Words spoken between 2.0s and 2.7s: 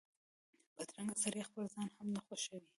نه خوښوي